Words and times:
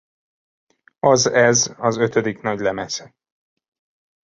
Az 0.99 1.27
Ez 1.27 1.73
az 1.77 1.97
ötödik 1.97 2.41
nagylemez! 2.41 3.13